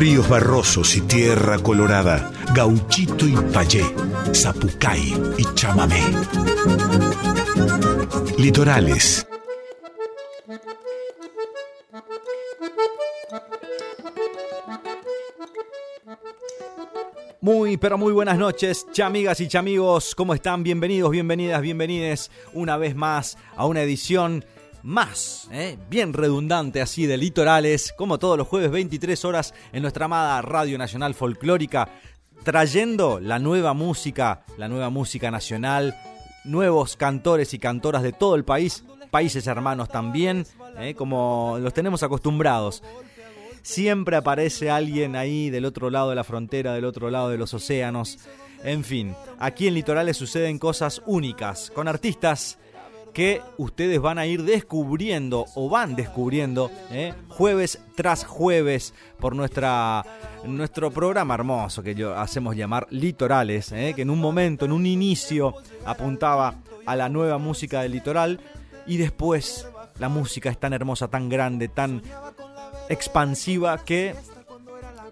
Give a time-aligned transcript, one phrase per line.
[0.00, 3.84] ríos barrosos y tierra colorada, gauchito y payé,
[4.34, 6.00] zapucay y chamamé.
[8.38, 9.26] Litorales.
[17.42, 20.14] Muy, pero muy buenas noches, chamigas y chamigos.
[20.14, 20.62] ¿Cómo están?
[20.62, 24.46] Bienvenidos, bienvenidas, bienvenides una vez más a una edición
[24.82, 25.78] más, ¿eh?
[25.88, 30.78] bien redundante así de litorales, como todos los jueves 23 horas en nuestra amada Radio
[30.78, 31.88] Nacional Folclórica,
[32.44, 35.94] trayendo la nueva música, la nueva música nacional,
[36.44, 40.46] nuevos cantores y cantoras de todo el país, países hermanos también,
[40.78, 40.94] ¿eh?
[40.94, 42.82] como los tenemos acostumbrados.
[43.62, 47.52] Siempre aparece alguien ahí del otro lado de la frontera, del otro lado de los
[47.52, 48.18] océanos.
[48.64, 52.58] En fin, aquí en Litorales suceden cosas únicas, con artistas
[53.20, 57.12] que ustedes van a ir descubriendo o van descubriendo ¿eh?
[57.28, 60.02] jueves tras jueves por nuestra,
[60.46, 63.92] nuestro programa hermoso que yo hacemos llamar Litorales, ¿eh?
[63.94, 68.40] que en un momento, en un inicio, apuntaba a la nueva música del litoral
[68.86, 72.00] y después la música es tan hermosa, tan grande, tan
[72.88, 74.14] expansiva que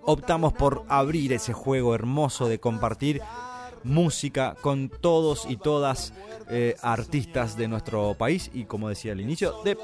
[0.01, 3.21] optamos por abrir ese juego hermoso de compartir
[3.85, 6.13] música con todos y todas
[6.51, 9.77] eh, artistas de nuestro país y como decía al inicio, de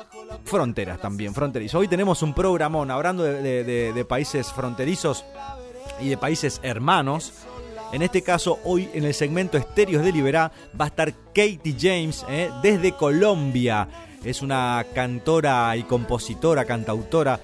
[0.45, 1.81] fronteras también, fronterizos.
[1.81, 5.25] Hoy tenemos un programón hablando de, países fronterizos
[6.01, 7.33] y de países hermanos.
[7.93, 12.25] En este caso, hoy en el segmento Estéreos de Liberá va a estar Katie James
[12.29, 13.89] eh, desde Colombia.
[14.25, 17.39] Es una cantora y compositora, cantautora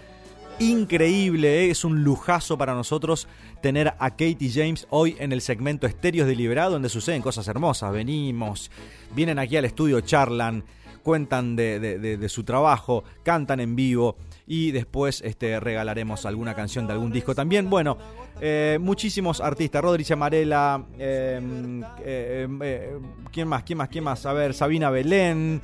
[0.61, 1.71] increíble, eh.
[1.71, 3.27] es un lujazo para nosotros
[3.61, 7.93] tener a Katie James hoy en el segmento Estéreos de Liberá, donde suceden cosas hermosas.
[7.93, 8.71] Venimos,
[9.15, 10.65] vienen aquí al estudio, charlan,
[11.03, 17.11] cuentan de, su trabajo, cantan en vivo y después este, regalaremos alguna canción de algún
[17.11, 17.71] disco también.
[17.71, 17.97] Bueno,
[18.41, 23.03] eh, muchísimos artistas, Rodríguez Amarela, em, eh, em,
[23.33, 23.63] ¿quién más?
[23.63, 23.89] ¿Quién más?
[23.89, 24.27] ¿Quién más?
[24.27, 25.61] A ver, Sabina Belén.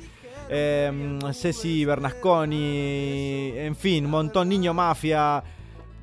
[0.49, 5.43] Em, Ceci Bernasconi, en fin, montón, Niño Mafia,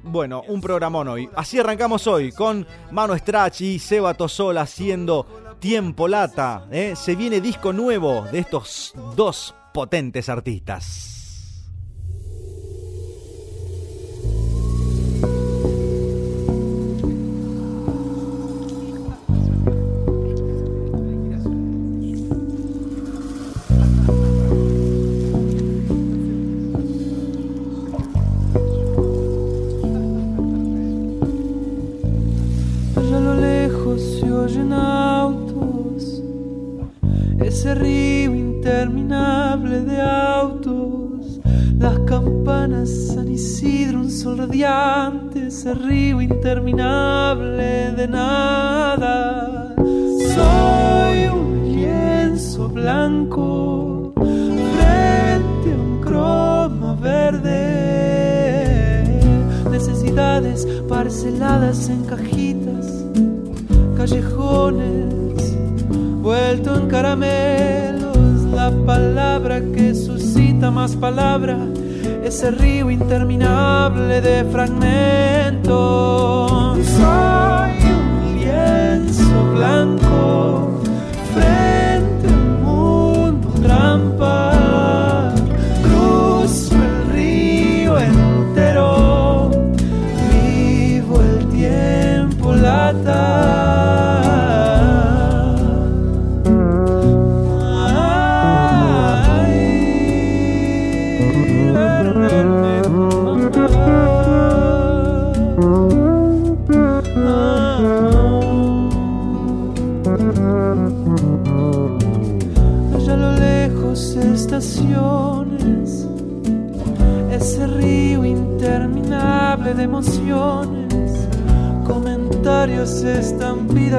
[0.02, 1.28] bueno, un programón hoy.
[1.34, 6.66] Así arrancamos hoy con Mano Strachi y Seba Tosol haciendo Tiempo Lata.
[6.70, 6.94] ¿eh?
[6.94, 11.13] Se viene disco nuevo de estos dos potentes artistas.
[39.82, 41.40] De autos,
[41.78, 49.74] las campanas San Isidro, un sol radiante, ese río interminable de nada.
[49.76, 57.44] Soy un lienzo blanco frente a un croma verde,
[59.70, 63.04] necesidades parceladas en cajitas,
[63.96, 65.14] callejones
[66.24, 67.83] vuelto en caramelos,
[68.64, 71.58] la palabra que suscita más palabra,
[72.24, 76.13] ese río interminable de fragmentos.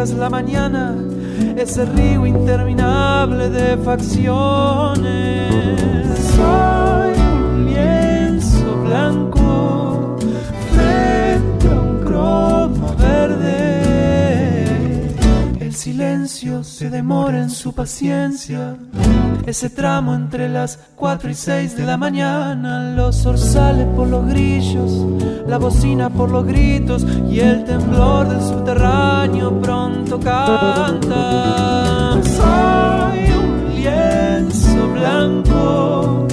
[0.06, 0.96] Estampidas la mañana,
[1.58, 5.30] ese río interminable de facciones.
[6.36, 10.18] Soy un lienzo blanco
[10.74, 13.96] frente a un cromo verde.
[15.60, 18.78] El silencio se demora en su paciencia
[19.46, 25.06] ese tramo entre las 4 y 6 de la mañana, los zorzales por los grillos,
[25.48, 32.20] la bocina por los gritos y el temblor del subterráneo pronto canta.
[32.24, 36.28] Soy un lienzo blanco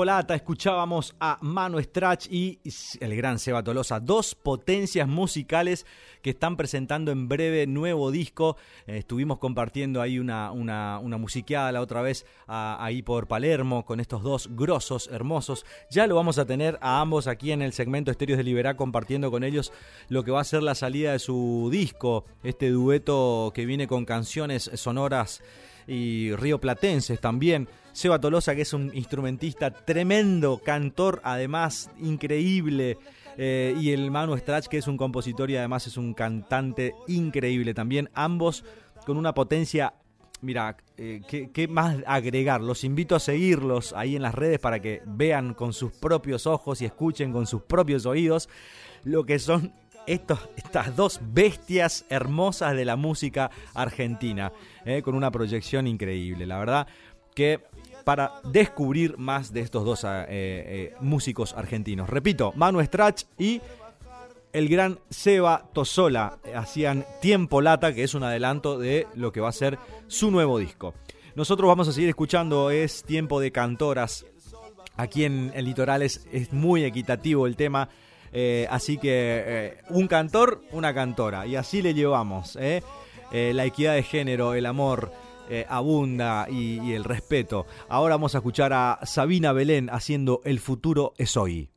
[0.00, 2.58] Lata, escuchábamos a Mano Strach y
[3.00, 5.84] el gran Seba Tolosa, dos potencias musicales
[6.22, 8.56] que están presentando en breve nuevo disco.
[8.86, 14.22] Eh, estuvimos compartiendo ahí una, una, musiqueada la otra vez ahí por Palermo con estos
[14.22, 15.66] dos grosos, hermosos.
[15.90, 19.30] Ya lo vamos a tener a ambos aquí en el segmento Estéreos de Liberá compartiendo
[19.30, 19.72] con ellos
[20.08, 24.06] lo que va a ser la salida de su disco, este dueto que viene con
[24.06, 25.42] canciones sonoras
[25.86, 27.68] y río platenses también.
[27.92, 32.98] Seba Tolosa, que es un instrumentista tremendo, cantor además increíble.
[33.38, 37.74] Eh, y el Manu Strach, que es un compositor y además es un cantante increíble
[37.74, 38.10] también.
[38.14, 38.64] Ambos
[39.06, 39.94] con una potencia.
[40.40, 42.60] Mira, eh, ¿qué, más agregar?
[42.60, 46.82] Los invito a seguirlos ahí en las redes para que vean con sus propios ojos
[46.82, 48.48] y escuchen con sus propios oídos
[49.04, 49.72] lo que son
[50.06, 54.52] estos, estas dos bestias hermosas de la música argentina,
[54.84, 56.44] eh, con una proyección increíble.
[56.44, 56.88] La verdad
[57.34, 57.60] que
[58.02, 62.08] para descubrir más de estos dos eh, eh, músicos argentinos.
[62.08, 63.60] Repito, Manu Strach y
[64.52, 69.48] el gran Seba Tosola hacían Tiempo Lata, que es un adelanto de lo que va
[69.48, 69.78] a ser
[70.08, 70.94] su nuevo disco.
[71.34, 74.26] Nosotros vamos a seguir escuchando Es Tiempo de Cantoras.
[74.96, 77.88] Aquí en el litoral es, muy equitativo el tema.
[78.34, 81.46] Eh, así que un cantor, una cantora.
[81.46, 82.58] Y así le llevamos.
[83.32, 85.10] la equidad de género, el amor,
[85.48, 87.66] eh, abunda y, el respeto.
[87.88, 91.70] Ahora vamos a escuchar a Sabina Belén haciendo El futuro es hoy.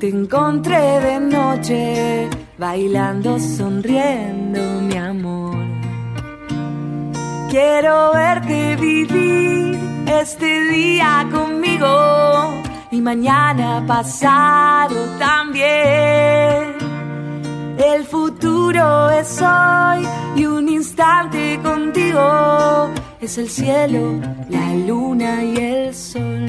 [0.00, 5.58] Te encontré de noche, bailando, sonriendo, mi amor.
[7.50, 12.54] Quiero verte vivir este día conmigo
[12.90, 16.78] y mañana pasado también
[17.76, 22.88] el futuro es hoy y un instante contigo
[23.20, 26.39] es el cielo, la luna y el sol.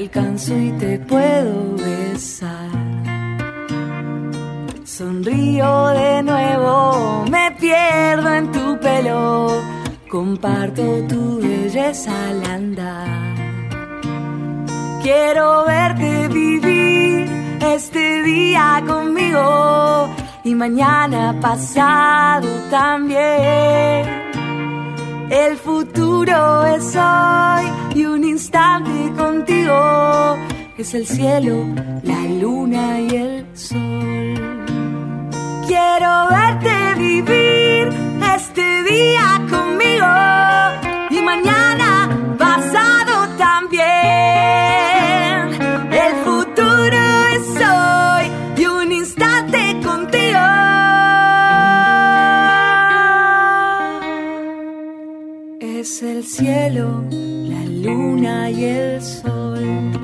[0.00, 2.70] Alcanzo y te puedo besar.
[4.84, 9.62] Sonrío de nuevo, me pierdo en tu pelo,
[10.10, 13.34] comparto tu belleza al andar.
[15.02, 17.28] Quiero verte vivir
[17.60, 20.08] este día conmigo
[20.44, 24.20] y mañana pasado también.
[25.30, 30.36] El futuro es hoy y un instante contigo
[30.78, 31.66] es el cielo,
[32.02, 34.34] la luna y el sol.
[35.66, 37.88] Quiero verte vivir
[38.36, 40.06] este día conmigo
[41.10, 44.30] y mañana pasado también.
[56.02, 57.29] el cielo, la
[57.90, 60.00] luna y el sol.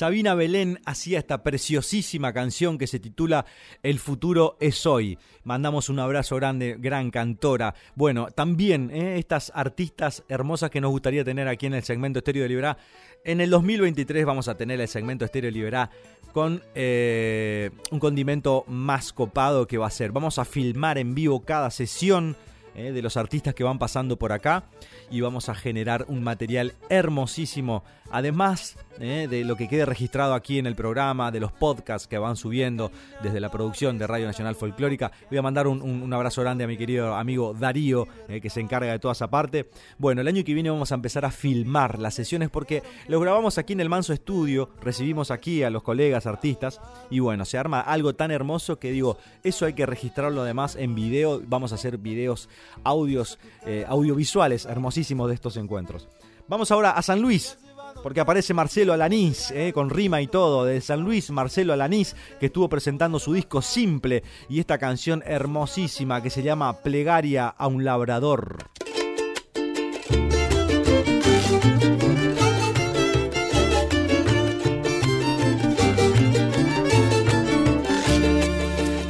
[0.00, 3.44] Sabina Belén hacía esta preciosísima canción que se titula
[3.82, 5.18] El futuro es hoy.
[5.44, 7.74] Mandamos un abrazo grande, gran cantora.
[7.96, 12.44] Bueno, también eh, estas artistas hermosas que nos gustaría tener aquí en el segmento Estéreo
[12.44, 12.78] de Liberá.
[13.24, 15.90] En el 2023 vamos a tener el segmento Estéreo Liberá
[16.32, 20.12] con eh, un condimento más copado que va a ser.
[20.12, 22.36] Vamos a filmar en vivo cada sesión
[22.80, 24.64] eh, de los artistas que van pasando por acá
[25.10, 27.84] y vamos a generar un material hermosísimo.
[28.10, 32.18] Además eh, de lo que quede registrado aquí en el programa, de los podcasts que
[32.18, 35.10] van subiendo desde la producción de Radio Nacional Folclórica.
[35.30, 38.92] Voy a mandar un, abrazo grande a mi querido amigo Darío, eh, que se encarga
[38.92, 39.70] de toda esa parte.
[39.96, 43.56] Bueno, el año que viene vamos a empezar a filmar las sesiones porque lo grabamos
[43.56, 47.80] aquí en el Manso Estudio, recibimos aquí a los colegas artistas y bueno, se arma
[47.80, 51.40] algo tan hermoso que digo, eso hay que registrarlo además en video.
[51.46, 52.50] Vamos a hacer videos
[52.84, 56.08] audios eh, audiovisuales hermosísimos de estos encuentros.
[56.48, 57.58] Vamos ahora a San Luis,
[58.02, 62.46] porque aparece Marcelo Alanís, eh, con rima y todo, de San Luis, Marcelo Alanís, que
[62.46, 67.84] estuvo presentando su disco Simple y esta canción hermosísima que se llama Plegaria a un
[67.84, 68.56] labrador.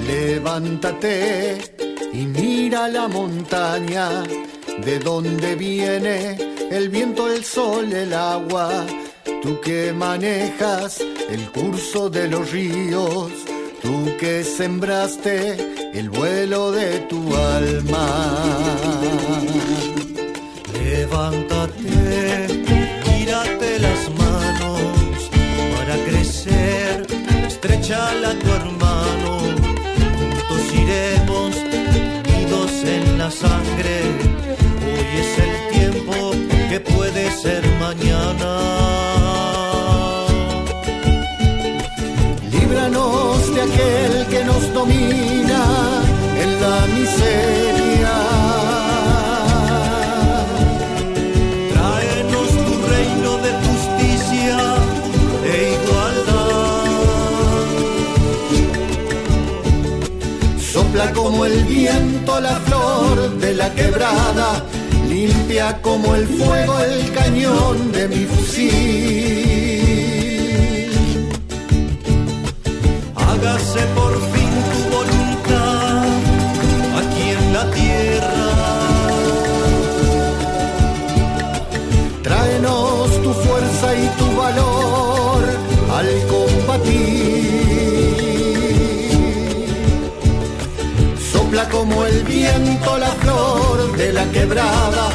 [0.07, 1.80] Levántate
[2.13, 4.23] y mira la montaña,
[4.85, 6.37] de donde viene
[6.71, 8.87] el viento, el sol, el agua.
[9.43, 11.01] Tú que manejas
[11.31, 13.31] el curso de los ríos,
[13.83, 15.57] tú que sembraste
[15.95, 18.07] el vuelo de tu alma.
[20.85, 22.49] Levántate,
[23.07, 25.31] mírate las manos
[25.77, 27.07] para crecer,
[27.47, 28.81] estrecha la tu hermano
[30.73, 31.20] iremos unidos en
[33.31, 33.97] sangre.
[34.87, 36.33] Hoy es el tiempo
[36.69, 38.51] que puede ser mañana.
[42.51, 45.63] Líbranos de aquel que nos domina
[46.43, 48.15] en la miseria.
[51.73, 54.59] Tráenos tu reino de justicia
[55.45, 56.51] e igualdad.
[60.73, 62.80] Sopla como el viento la flor
[63.17, 64.65] de la quebrada,
[65.09, 68.71] limpia como el fuego el cañón de mi fusil.
[73.17, 74.40] Hágase por fin
[92.11, 95.09] el viento la flor de la quebrada,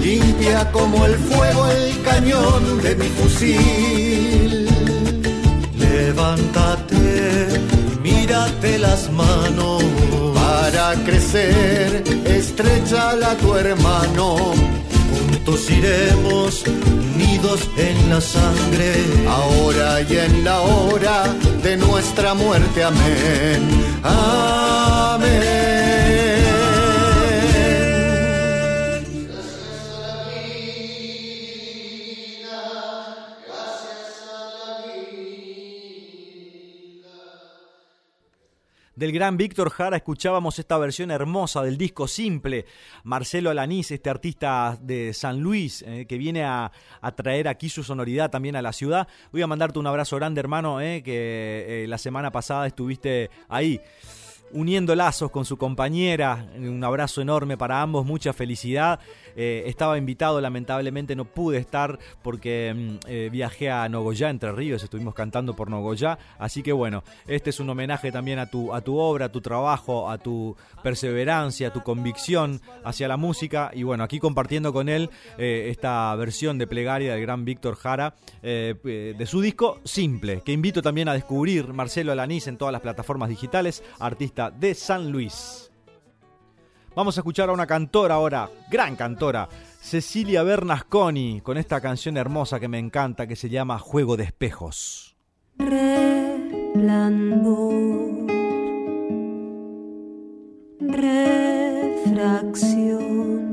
[0.00, 4.68] limpia como el fuego el cañón de mi fusil.
[5.78, 7.60] Levántate,
[8.02, 9.82] mírate las manos.
[10.34, 14.36] Para crecer, estrechala a tu hermano.
[15.12, 18.92] Juntos iremos unidos en la sangre.
[19.28, 21.24] Ahora y en la hora
[21.62, 22.84] de nuestra muerte.
[22.84, 23.60] Amén.
[24.02, 25.65] Amén.
[38.96, 42.64] Del gran Víctor Jara escuchábamos esta versión hermosa del disco Simple.
[43.04, 46.72] Marcelo Alanís, este artista de San Luis, eh, que viene a,
[47.14, 49.06] traer aquí su sonoridad también a la ciudad.
[49.32, 53.82] Voy a mandarte un abrazo grande, hermano, eh, que eh, la semana pasada estuviste ahí
[54.56, 56.46] uniendo lazos con su compañera.
[56.56, 58.98] Un abrazo enorme para ambos, mucha felicidad.
[59.36, 65.14] Eh, estaba invitado, lamentablemente no pude estar porque eh, viajé a Nogoyá, Entre Ríos, estuvimos
[65.14, 66.18] cantando por Nogoyá.
[66.38, 69.42] Así que bueno, este es un homenaje también a tu, a tu obra, a tu
[69.42, 73.70] trabajo, a tu perseverancia, a tu convicción hacia la música.
[73.74, 78.14] Y bueno, aquí compartiendo con él eh, esta versión de plegaria del gran Víctor Jara
[78.42, 83.28] de su disco Simple, que invito también a descubrir Marcelo Alanís en todas las plataformas
[83.28, 85.70] digitales, artista de San Luis.
[86.94, 89.48] Vamos a escuchar a una cantora ahora, gran cantora,
[89.80, 95.14] Cecilia Bernasconi, con esta canción hermosa que me encanta que se llama Juego de Espejos.
[102.08, 103.52] Refracción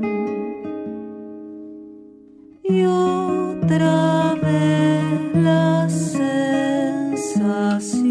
[2.62, 8.03] y otra vez la sensación.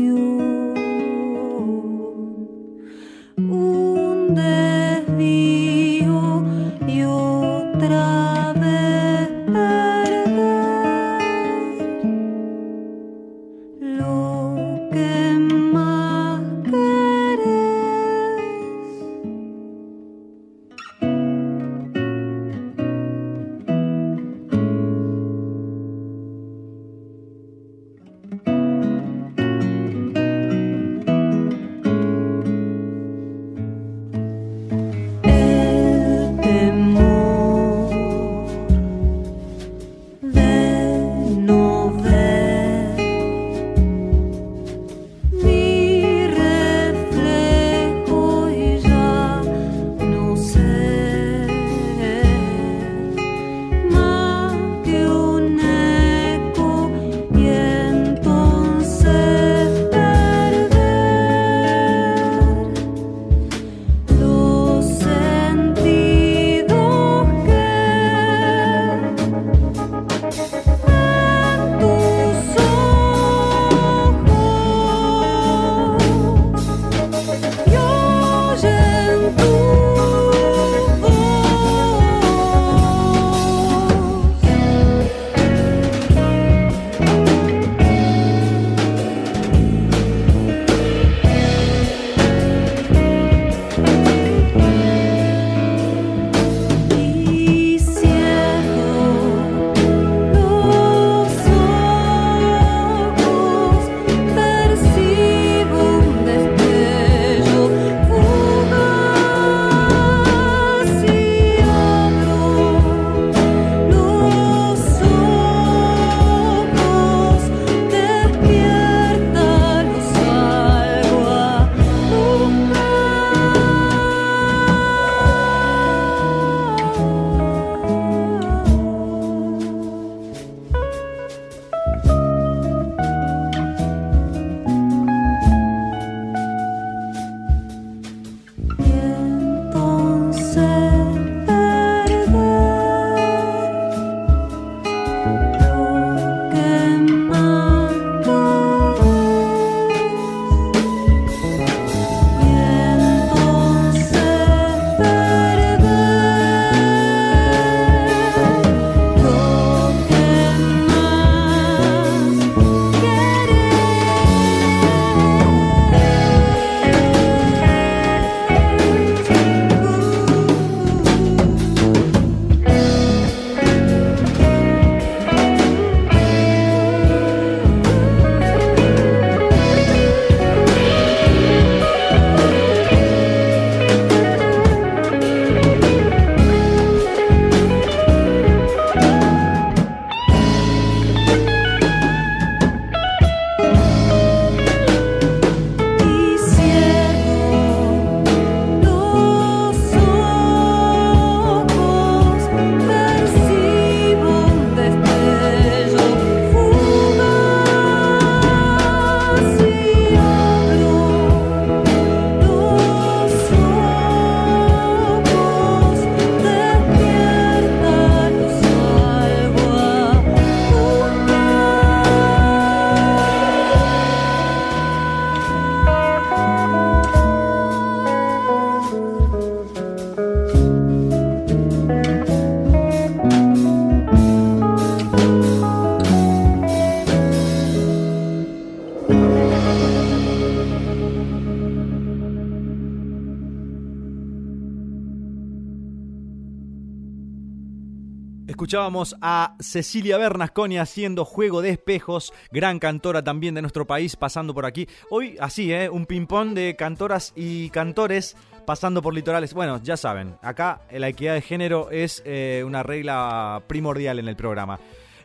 [248.73, 254.55] Escuchábamos a Cecilia Bernasconi haciendo Juego de Espejos, gran cantora también de nuestro país, pasando
[254.55, 254.87] por aquí.
[255.11, 255.91] Hoy, así, ¿eh?
[255.91, 259.53] un ping-pong de cantoras y cantores pasando por litorales.
[259.53, 264.35] Bueno, ya saben, acá la equidad de género es eh, una regla primordial en el
[264.35, 264.79] programa.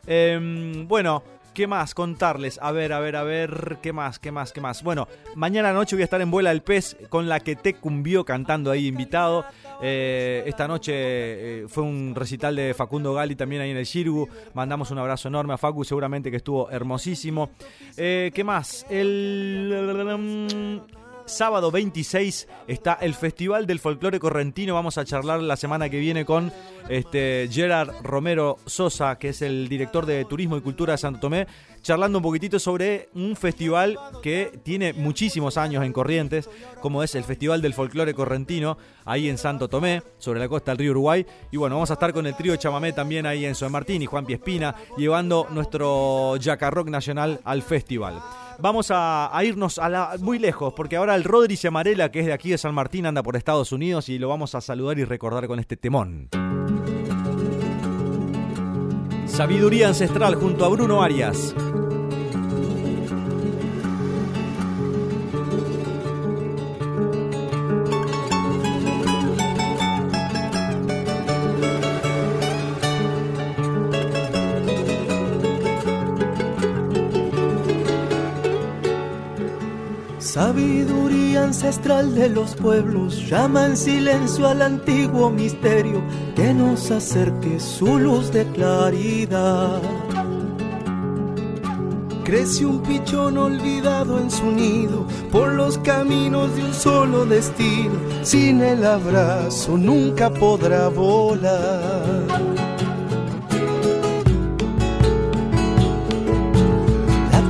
[0.07, 1.23] Em, bueno,
[1.59, 2.61] ¿Qué más contarles?
[2.63, 4.21] A ver, a ver, a ver, ¿qué más?
[4.21, 4.53] ¿Qué más?
[4.53, 4.85] ¿Qué más?
[4.85, 8.25] Bueno, mañana noche voy a estar en Vuela del Pez con la que te cumbió
[8.25, 9.45] cantando ahí invitado.
[9.83, 14.29] Eh, esta noche eh, fue un recital de Facundo Gali también ahí en el Shirgu.
[14.55, 17.51] Mandamos un abrazo enorme a Facu, seguramente que estuvo hermosísimo.
[17.97, 18.87] Eh, ¿Qué más?
[18.89, 19.75] El
[21.29, 24.75] sábado 26 está el Festival del Folclore Correntino.
[24.75, 26.53] Vamos a charlar la semana que viene con
[26.89, 31.47] este, Gerard Romero Sosa, que es el director de Turismo y Cultura de Santo Tomé,
[31.83, 36.49] charlando un poquitito sobre un festival que tiene muchísimos años en Corrientes,
[36.81, 40.79] como es el Festival del Folclore Correntino, ahí en Santo Tomé, sobre la costa del
[40.79, 41.27] río Uruguay.
[41.51, 44.07] Y bueno, vamos a estar con el trío Chamamé también ahí en San Martín y
[44.07, 48.21] Juan Piespina, llevando nuestro Jacarrock Nacional al festival.
[48.61, 52.33] Vamos a, irnos a la, muy lejos, porque ahora el Rodri Amarela, que es de
[52.33, 55.47] aquí de San Martín, anda por Estados Unidos y lo vamos a saludar y recordar
[55.47, 56.29] con este temón.
[59.27, 61.55] Sabiduría ancestral junto a Bruno Arias.
[80.39, 86.01] Sabiduría ancestral de los pueblos, llama en silencio al antiguo misterio
[86.37, 89.83] que nos acerque su luz de claridad.
[92.23, 97.99] Crece un pichón olvidado en su nido por los caminos de un solo destino.
[98.23, 102.68] Sin el abrazo nunca podrá volar.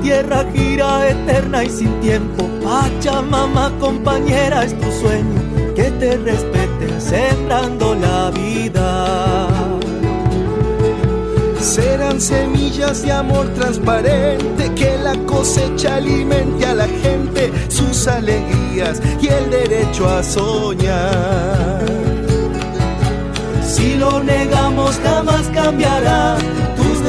[0.09, 2.49] Tierra gira eterna y sin tiempo.
[2.65, 5.39] Pachamama, compañera, es tu sueño.
[5.77, 9.49] Que te respeten sembrando la vida.
[11.61, 19.29] Serán semillas de amor transparente que la cosecha alimente a la gente sus alegrías y
[19.29, 21.85] el derecho a soñar.
[23.63, 26.39] Si lo negamos jamás cambiará,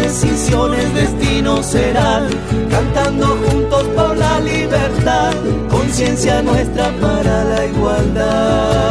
[0.09, 2.27] decisiones destino serán,
[2.71, 5.33] cantando juntos por la libertad,
[5.69, 8.89] conciencia nuestra para la igualdad.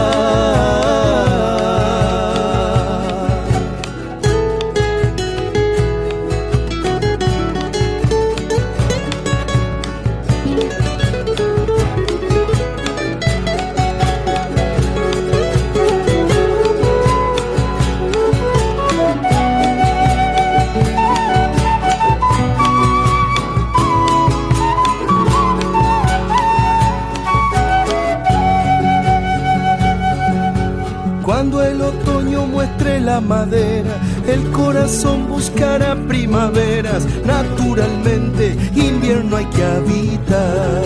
[33.08, 33.94] La madera,
[34.26, 37.06] el corazón buscará primaveras.
[37.24, 40.82] Naturalmente, invierno hay que habitar.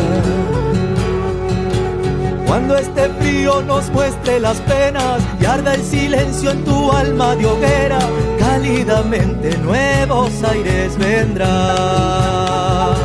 [2.46, 7.46] Cuando este frío nos muestre las penas y arda el silencio en tu alma de
[7.46, 7.98] hoguera,
[8.38, 13.01] cálidamente nuevos aires vendrán.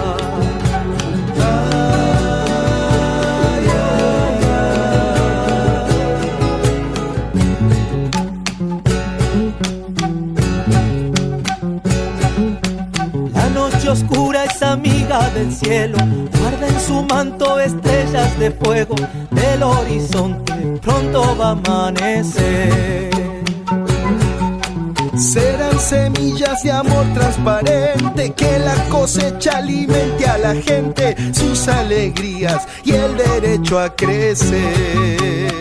[15.34, 15.98] Del cielo,
[16.40, 18.96] guarda en su manto estrellas de fuego,
[19.32, 23.10] del horizonte pronto va a amanecer.
[25.18, 32.92] Serán semillas de amor transparente que la cosecha alimente a la gente sus alegrías y
[32.92, 35.52] el derecho a crecer.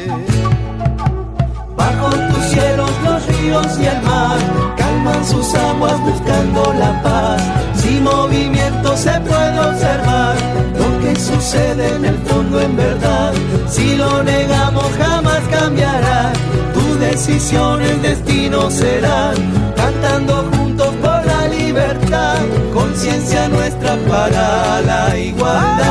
[1.75, 4.65] Bajo tus cielos los ríos y el mar
[5.25, 7.42] sus aguas buscando la paz.
[7.77, 10.37] Sin movimiento se puede observar
[10.79, 13.33] lo que sucede en el fondo en verdad.
[13.69, 16.33] Si lo negamos jamás cambiará.
[16.75, 19.33] Tu decisión, el destino será.
[19.77, 22.38] Cantando juntos por la libertad,
[22.75, 25.87] conciencia nuestra para la igualdad.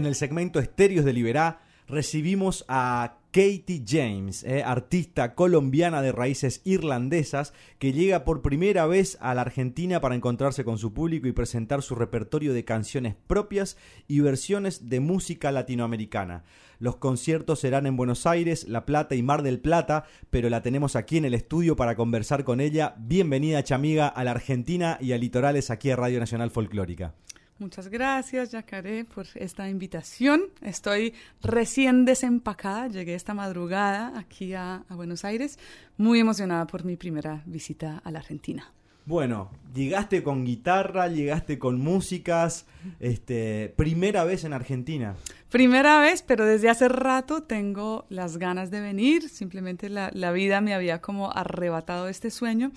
[0.00, 6.62] En el segmento Estéreos de Liberá recibimos a Katie James, eh, artista colombiana de raíces
[6.64, 11.32] irlandesas, que llega por primera vez a la Argentina para encontrarse con su público y
[11.32, 13.76] presentar su repertorio de canciones propias
[14.08, 16.44] y versiones de música latinoamericana.
[16.78, 20.96] Los conciertos serán en Buenos Aires, La Plata y Mar del Plata, pero la tenemos
[20.96, 22.94] aquí en el estudio para conversar con ella.
[22.98, 27.14] Bienvenida, chamiga, a la Argentina y a Litorales aquí a Radio Nacional Folclórica.
[27.60, 30.44] Muchas gracias, Yacaré, por esta invitación.
[30.62, 35.58] Estoy recién desempacada, llegué esta madrugada aquí a, a, Buenos Aires,
[35.98, 38.72] muy emocionada por mi primera visita a la Argentina.
[39.04, 42.64] Bueno, llegaste con guitarra, llegaste con músicas,
[42.98, 45.16] este, primera vez en Argentina.
[45.50, 50.62] Primera vez, pero desde hace rato tengo las ganas de venir, simplemente la, la vida
[50.62, 52.72] me había como arrebatado este sueño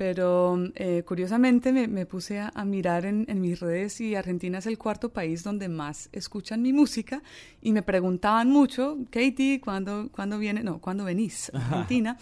[0.00, 4.56] pero eh, curiosamente me, me, puse a, a mirar en, en, mis redes y Argentina
[4.56, 7.22] es el cuarto país donde más escuchan mi música
[7.60, 10.62] y me preguntaban mucho, Katie, ¿cuándo, ¿cuándo viene?
[10.62, 12.16] No, ¿cuándo venís a Argentina?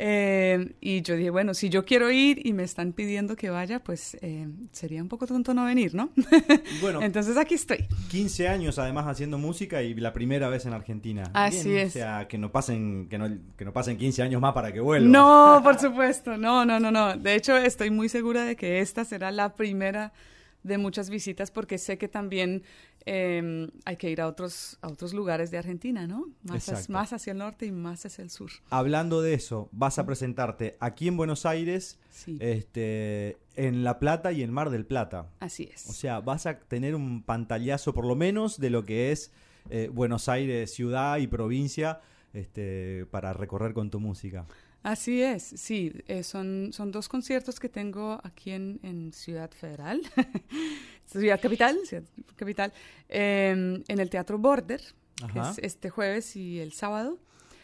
[0.00, 3.80] Eh, y yo dije, bueno, si yo quiero ir y me están pidiendo que vaya,
[3.80, 6.10] pues eh, sería un poco tonto no venir, ¿no?
[6.80, 7.86] Bueno, Entonces aquí estoy.
[8.10, 11.24] 15 años además haciendo música y la primera vez en Argentina.
[11.34, 11.88] Así Bien, es.
[11.88, 14.78] O sea, que no pasen que no, que no pasen 15 años más para que
[14.78, 15.08] vuelva.
[15.08, 17.16] No, por supuesto, no, no, no, no.
[17.16, 20.12] De hecho, estoy muy segura de que esta será la primera
[20.62, 22.62] de muchas visitas porque sé que también
[23.06, 26.28] eh, hay que ir a otros, a otros lugares de Argentina, ¿no?
[26.42, 28.50] Más, as, más, hacia el norte y más hacia el sur.
[28.68, 32.36] Hablando de eso, vas a presentarte aquí en Buenos Aires, sí.
[32.40, 35.30] este, en La Plata y en Mar del Plata.
[35.40, 35.88] Así es.
[35.88, 39.32] O sea, vas a tener un pantallazo por lo menos de lo que es
[39.70, 42.00] eh, Buenos Aires, ciudad y provincia,
[42.34, 44.44] este, para recorrer con tu música.
[44.82, 50.00] Así es, sí, eh, son, son dos conciertos que tengo aquí en, en Ciudad Federal,
[51.04, 52.04] Ciudad Capital, Ciudad
[52.36, 52.72] Capital
[53.08, 54.80] eh, en el Teatro Border,
[55.22, 55.32] Ajá.
[55.32, 57.18] que es este jueves y el sábado.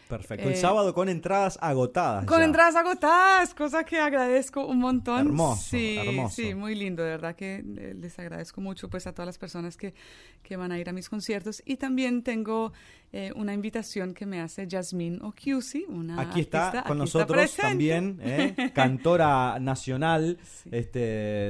[0.08, 0.48] Perfecto.
[0.48, 2.26] El eh, sábado con entradas agotadas.
[2.26, 2.44] Con ya.
[2.44, 5.26] entradas agotadas, cosa que agradezco un montón.
[5.26, 5.62] Hermoso.
[5.70, 6.36] Sí, hermoso.
[6.36, 9.94] sí, muy lindo, de verdad que les agradezco mucho pues a todas las personas que,
[10.42, 11.62] que van a ir a mis conciertos.
[11.64, 12.72] Y también tengo
[13.16, 17.44] eh, una invitación que me hace Jasmine Okiusi, una Aquí está artista, con aquí nosotros
[17.44, 18.56] está también, ¿eh?
[18.74, 20.70] cantora nacional sí.
[20.72, 20.98] este,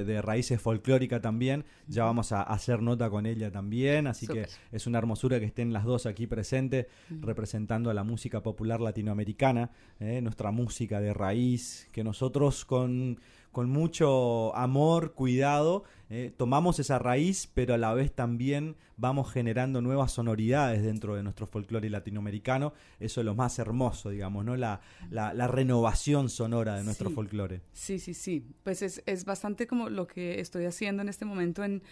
[0.05, 1.65] de raíces folclóricas también.
[1.87, 4.47] Ya vamos a hacer nota con ella también, así Super.
[4.47, 7.23] que es una hermosura que estén las dos aquí presentes, mm.
[7.23, 10.21] representando a la música popular latinoamericana, ¿eh?
[10.23, 13.19] nuestra música de raíz, que nosotros con,
[13.51, 19.81] con mucho amor, cuidado, eh, tomamos esa raíz, pero a la vez también vamos generando
[19.81, 22.73] nuevas sonoridades dentro de nuestro folclore latinoamericano.
[23.01, 24.57] Eso es lo más hermoso, digamos, ¿no?
[24.57, 24.81] La,
[25.11, 27.15] la, la renovación sonora de nuestro sí.
[27.17, 27.63] folclore.
[27.73, 28.47] Sí, sí, sí.
[28.63, 31.83] Pues es, es bastante como lo que estoy haciendo en este momento en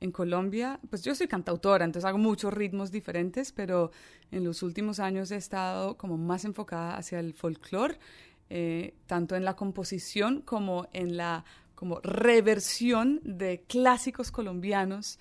[0.00, 3.90] en Colombia, pues yo soy cantautora, entonces hago muchos ritmos diferentes, pero
[4.30, 7.98] en los últimos años he estado como más enfocada hacia el folclore,
[8.50, 15.18] eh, tanto en la composición como en la como reversión de clásicos colombianos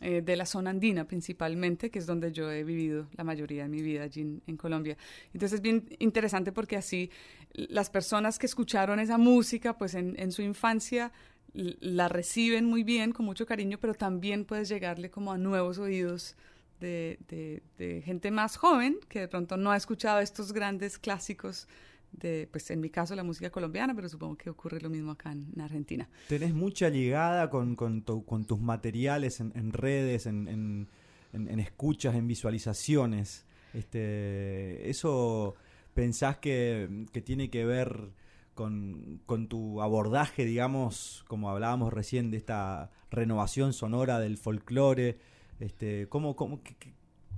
[0.00, 3.68] eh, de la zona andina principalmente, que es donde yo he vivido la mayoría de
[3.68, 4.96] mi vida allí en, en, Colombia.
[5.32, 7.10] Entonces es bien interesante porque así
[7.52, 11.12] las personas que escucharon esa música, pues en, en su infancia
[11.54, 16.36] la reciben muy bien, con mucho cariño, pero también puedes llegarle como a nuevos oídos
[16.80, 21.68] de, de, de, gente más joven que de pronto no ha escuchado estos grandes clásicos
[22.12, 25.32] de, pues en mi caso, la música colombiana, pero supongo que ocurre lo mismo acá
[25.32, 26.08] en, en Argentina.
[26.28, 30.88] Tenés mucha llegada con, con, tu, con tus materiales en, en redes, en,
[31.32, 33.44] en, escuchas, en visualizaciones.
[33.72, 35.54] Este, ¿Eso
[35.94, 38.10] pensás que, que tiene que ver
[38.54, 45.18] con, con, tu abordaje, digamos, como hablábamos recién, de esta renovación sonora del folclore?
[45.60, 46.60] Este, ¿cómo, cómo,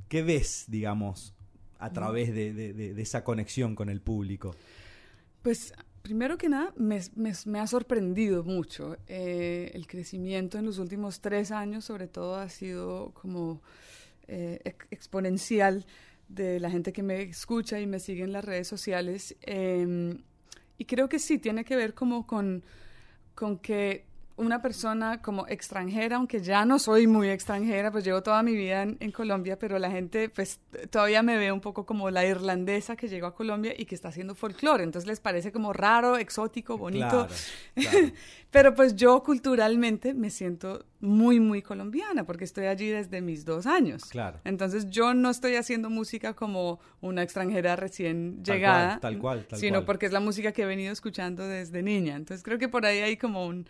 [0.08, 1.34] qué, ves, digamos,
[1.78, 4.54] a través de, de, esa conexión con el público?
[5.42, 8.96] Pues primero que nada, me, me, ha sorprendido mucho.
[9.08, 13.60] Eh, el crecimiento en los últimos tres años, sobre todo, ha sido como
[14.28, 15.84] eh, ex exponencial
[16.28, 19.36] de la gente que me escucha y me sigue en las redes sociales.
[19.42, 20.16] Eh,
[20.78, 22.64] y creo que sí, tiene que ver como con,
[23.34, 24.04] con que
[24.36, 28.82] una persona como extranjera, aunque ya no soy muy extranjera, pues llevo toda mi vida
[28.82, 32.96] en, en, Colombia, pero la gente pues todavía me ve un poco como la irlandesa
[32.96, 36.76] que llegó a Colombia y que está haciendo folclore, entonces les parece como raro, exótico,
[36.76, 37.26] bonito.
[37.26, 37.28] Claro,
[37.74, 38.12] claro.
[38.50, 43.66] pero pues yo culturalmente me siento muy, muy colombiana porque estoy allí desde mis dos
[43.66, 44.04] años.
[44.04, 44.38] Claro.
[44.44, 49.46] Entonces yo no estoy haciendo música como una extranjera recién tal llegada, cual, tal cual,
[49.46, 49.86] tal sino cual.
[49.86, 52.16] porque es la música que he venido escuchando desde niña.
[52.16, 53.66] Entonces creo que por ahí hay como un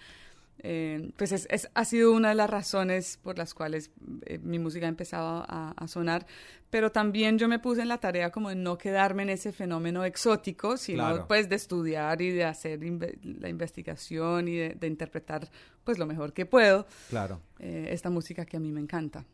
[0.61, 3.91] Eh, pues es, es- ha sido una de las razones por las cuales
[4.25, 6.27] eh, mi música ha empezado a, a sonar,
[6.71, 10.05] pero también yo me puse en la tarea como de no quedarme en ese fenómeno
[10.05, 11.27] exótico, sino Claro.
[11.29, 15.49] pues de estudiar y de hacer inve- la investigación y de, de interpretar
[15.85, 17.41] pues lo mejor que puedo Claro.
[17.59, 19.25] eh, esta música que a mí me encanta.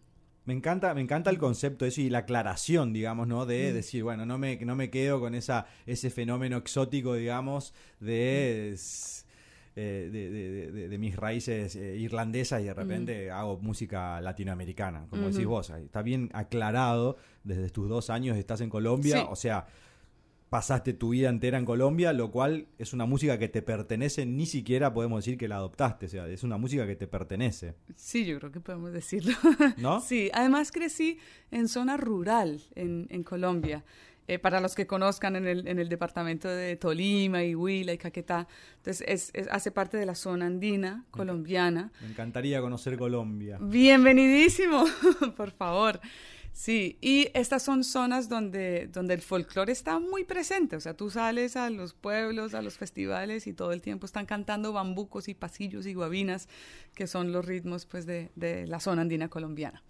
[0.44, 3.46] Me encanta, me encanta el concepto eso y la aclaración, digamos, ¿no?
[3.46, 3.74] De Mm.
[3.74, 9.24] decir, bueno, no me, no me quedo con esa, ese fenómeno exótico, digamos, de, s-
[9.74, 15.46] eh, de, de- mis raíces eh, irlandesas y de repente hago música latinoamericana, como decís
[15.46, 15.70] vos.
[15.70, 19.26] Está bien aclarado, desde tus dos años estás en Colombia, Sí.
[19.28, 19.66] o sea,
[20.50, 24.44] pasaste tu vida entera en Colombia, lo cual es una música que te pertenece, ni
[24.44, 28.26] siquiera podemos decir que la adoptaste, o sea, es una música que te pertenece, Sí,
[28.26, 29.32] yo creo que podemos decirlo.
[29.78, 30.00] ¿no?
[30.02, 31.18] Sí, además crecí
[31.50, 33.82] en zona rural en, en Colombia.
[34.28, 37.98] Eh, para los que conozcan en el, en el departamento de Tolima y Huila y
[37.98, 38.46] Caquetá.
[38.76, 41.90] Entonces, es, es- hace parte de la zona andina colombiana.
[42.00, 43.58] Me encantaría conocer Colombia.
[43.60, 44.84] Bienvenidísimo,
[45.36, 46.00] por favor.
[46.54, 50.76] Sí, y estas son zonas donde, donde el folclore está muy presente.
[50.76, 54.26] O sea, tú sales a los pueblos, a los festivales y todo el tiempo están
[54.26, 56.48] cantando bambucos y pasillos y guabinas,
[56.94, 59.82] que son los ritmos pues, de, de la zona andina colombiana.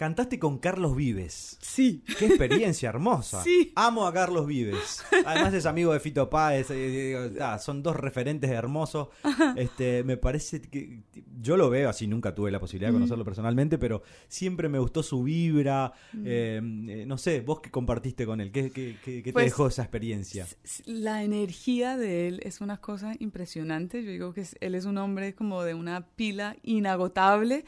[0.00, 1.58] Cantaste con Carlos Vives.
[1.60, 2.02] Sí.
[2.18, 3.42] Qué experiencia hermosa.
[3.44, 3.70] Sí.
[3.76, 5.04] Amo a Carlos Vives.
[5.26, 6.68] Además es amigo de Fito Páez.
[6.70, 9.08] eh, ah, son dos referentes hermosos.
[9.56, 11.02] Este, me parece que
[11.42, 12.06] yo lo veo así.
[12.06, 15.92] Nunca tuve la posibilidad de conocerlo personalmente, pero siempre me gustó su vibra.
[16.24, 19.44] eh, eh, no sé, vos que compartiste con él, ¿qué, qué- qué- qué te Pues,
[19.44, 20.46] dejó esa experiencia?
[20.86, 24.02] La energía de él es una cosa impresionante.
[24.02, 27.66] Yo digo que él es un hombre como de una pila inagotable.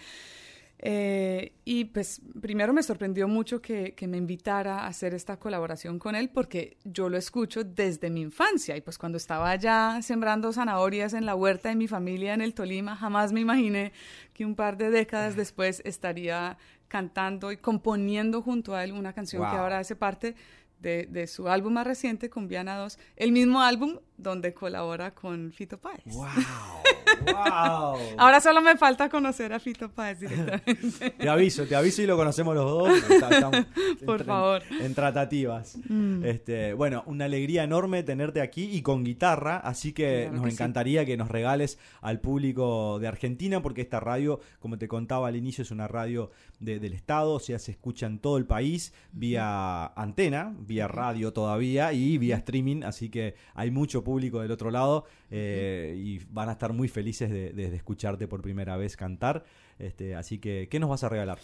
[0.85, 6.01] Eh, y pues primero me sorprendió mucho que, que me invitara a hacer esta colaboración
[6.01, 8.77] con él porque yo lo escucho desde mi infancia.
[8.77, 12.53] Y pues cuando estaba allá sembrando zanahorias en la huerta de mi familia en el
[12.53, 13.93] Tolima, jamás me imaginé
[14.35, 19.49] que un par de décadas después estaría cantando y componiendo junto a él una canción
[19.49, 20.35] que ahora hace parte
[20.81, 25.79] de, de su álbum más reciente, Cumbiana 2, el mismo álbum donde colabora con Fito
[25.79, 26.03] Páez.
[26.07, 26.27] ¡Wow!
[27.27, 27.99] ¡Wow!
[28.19, 31.11] Ahora solo me falta conocer a Fito Páez directamente.
[31.19, 33.11] Te aviso, te aviso y lo conocemos los dos.
[33.11, 33.67] Estamos
[34.07, 34.63] Por en- favor.
[34.81, 35.77] En tratativas.
[35.89, 36.25] Mm.
[36.25, 40.51] Este, bueno, una alegría enorme tenerte aquí y con guitarra, así que Claro nos que
[40.51, 40.55] sí.
[40.57, 45.37] encantaría que nos regales al público de Argentina, porque esta radio, como te contaba al
[45.37, 46.31] inicio, es una radio
[46.61, 51.33] de- del Estado, o sea, se escucha en todo el país, vía antena, vía radio
[51.33, 56.49] todavía y vía streaming, así que hay mucho público del otro lado eh, y van
[56.49, 59.45] a estar muy felices de, de- de escucharte por primera vez cantar.
[59.79, 61.39] Este, así que, ¿qué nos vas a regalar?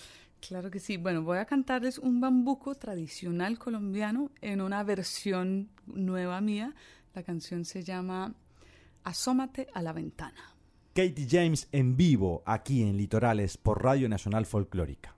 [0.47, 0.97] Claro que sí.
[0.97, 6.75] Bueno, voy a cantarles un bambuco tradicional colombiano en una versión nueva mía.
[7.15, 8.35] La canción se llama
[9.03, 10.55] Asómate a la ventana.
[10.95, 15.15] Katie James en vivo aquí en Litorales por Radio Nacional Folclórica.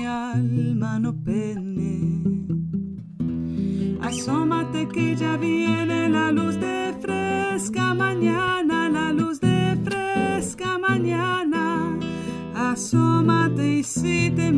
[0.00, 1.92] Mi alma no pene.
[4.00, 11.98] Asómate que ya viene la luz de fresca mañana, la luz de fresca mañana.
[12.54, 14.50] Asómate y si te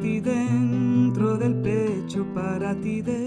[0.00, 3.19] ti dentro del pecho, para ti dentro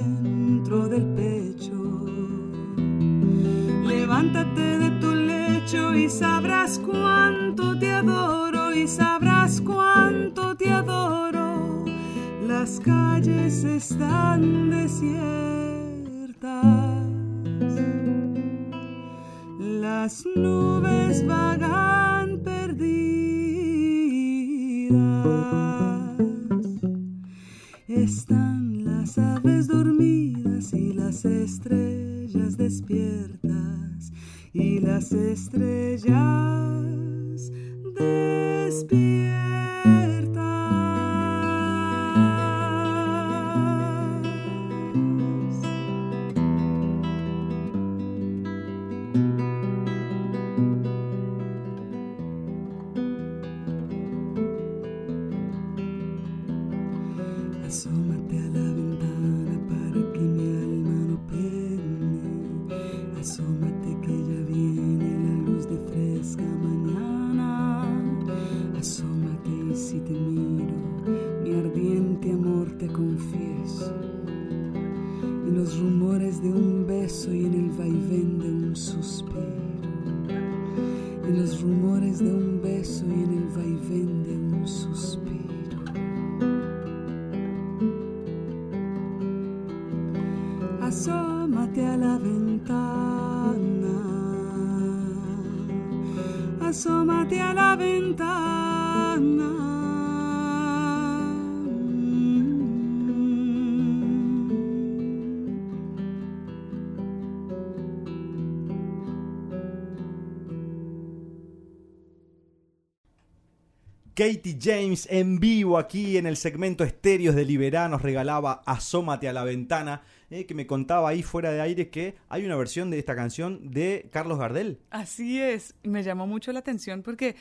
[114.24, 119.34] Katie James en vivo aquí en el segmento Estéreos de Liberá nos regalaba Asómate a
[119.34, 123.00] la ventana, eh, que me contaba ahí fuera de aire que hay una versión de
[123.00, 124.80] esta canción de Carlos Gardel.
[124.92, 127.36] Así es, me llamó mucho la atención porque,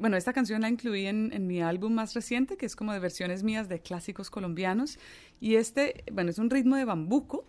[0.00, 3.44] bueno, esta canción la incluí en, mi álbum más reciente, que es como de versiones
[3.44, 4.98] mías de clásicos colombianos,
[5.40, 7.46] y este, bueno, es un ritmo de bambuco,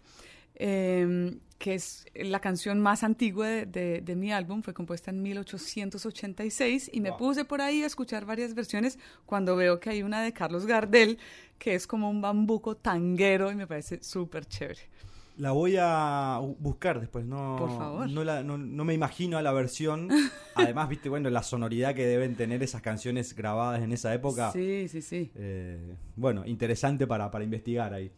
[0.54, 5.22] eh, que es la canción más antigua de, de- de mi álbum, fue compuesta en
[5.22, 7.18] 1886 y me Wow.
[7.20, 11.18] puse por ahí a escuchar varias versiones cuando veo que hay una de Carlos Gardel,
[11.58, 14.82] que es como un bambuco tanguero y me parece súper chévere.
[15.38, 18.10] La voy a bu- buscar después, no, Por favor.
[18.10, 20.10] No, la- no- no me imagino a la versión.
[20.56, 24.52] Además, viste, bueno, la sonoridad que deben tener esas canciones grabadas en esa época.
[24.54, 25.32] Sí, sí, sí.
[25.36, 28.12] Eh, bueno, interesante para, para investigar ahí.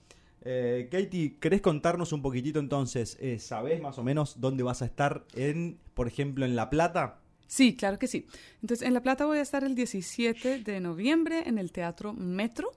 [0.50, 3.18] Eh, Katie, ¿querés contarnos un poquitito entonces?
[3.20, 7.20] Eh, ¿Sabés más o menos dónde vas a estar en, por ejemplo, en La Plata?
[7.48, 8.28] Sí, claro que sí.
[8.62, 12.72] Entonces, en La Plata voy a estar el 17 de noviembre en el Teatro Metro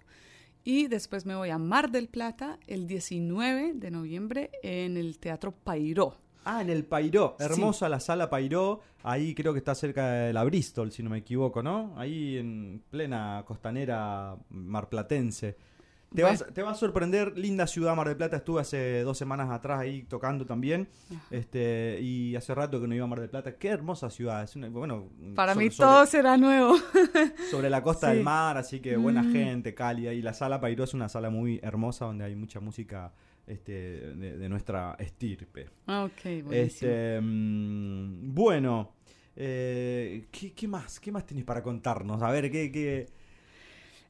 [0.65, 5.53] y después me voy a Mar del Plata el 19 de noviembre en el Teatro
[5.53, 6.17] Pairó.
[6.45, 7.37] Ah, en el Pairó.
[7.39, 7.45] Sí.
[7.45, 8.81] Hermosa la sala Pairó.
[9.05, 11.95] Ahí creo que está cerca de la Bristol, si no me equivoco, ¿no?
[11.97, 15.70] Ahí en plena costanera marplatense.
[16.15, 16.39] Te, Bueno.
[16.41, 18.37] vas, te va a sorprender, linda ciudad Mar del Plata.
[18.39, 20.89] Estuve hace dos semanas atrás ahí tocando también.
[21.31, 23.57] Este, y hace rato que no iba a Mar del Plata.
[23.57, 24.43] Qué hermosa ciudad.
[24.43, 26.75] Es una- bueno, Para mí sobre- todo será nuevo.
[27.53, 28.17] sobre la costa Sí.
[28.17, 29.33] del mar, así que buena Mm.
[29.33, 30.13] gente, cálida.
[30.13, 33.13] Y la sala Pairó es una sala muy hermosa donde hay mucha música
[33.47, 35.67] este, de, de nuestra estirpe.
[35.87, 36.53] ok, buenísimo.
[36.53, 38.95] Este, mm, bueno,
[39.37, 40.99] eh, ¿qué, qué más?
[41.01, 42.21] ¿Qué más tenés para contarnos?
[42.23, 43.07] A ver, ¿qué, qué,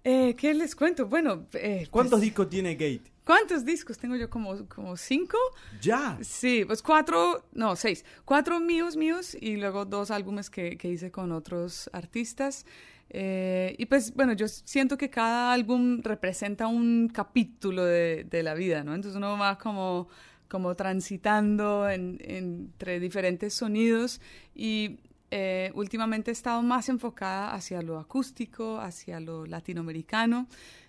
[0.05, 1.07] Eh, ¿Qué les cuento?
[1.07, 3.03] Bueno, eh, ¿cuántos pues, discos tiene Kate?
[3.25, 4.29] ¿cuántos discos tengo yo?
[4.29, 5.37] Como, como cinco.
[5.81, 6.19] ¡Ya!
[6.23, 8.05] Sí, pues cuatro, no, seis.
[8.25, 12.67] Cuatro míos, míos y luego dos álbumes que, que hice con otros artistas.
[13.11, 18.55] Eh, y pues bueno, yo siento que cada álbum representa un capítulo de, de la
[18.55, 18.95] vida, ¿no?
[18.95, 20.09] Entonces uno va como,
[20.49, 24.21] como transitando en- entre diferentes sonidos
[24.55, 24.99] y
[25.31, 30.47] eh, últimamente he estado más enfocada hacia lo acústico, hacia lo latinoamericano.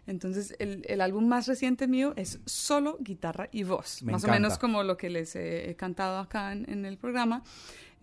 [0.07, 4.37] Entonces el, el álbum más reciente mío es solo guitarra y voz, Me más encanta.
[4.37, 7.43] o menos como lo que les he, he cantado acá en, en el programa.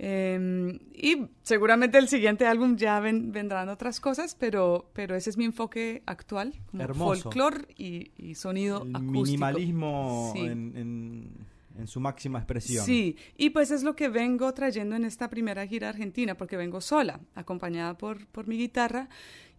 [0.00, 5.36] Eh, y seguramente el siguiente álbum ya ven- vendrán otras cosas, pero, pero ese es
[5.36, 9.12] mi enfoque actual, como folclore y, y sonido El acústico.
[9.24, 10.40] minimalismo Sí.
[10.42, 11.30] en, en-
[11.78, 12.84] en su máxima expresión.
[12.84, 16.80] Sí, y pues es lo que vengo trayendo en esta primera gira argentina, porque vengo
[16.80, 19.08] sola, acompañada por, por mi guitarra,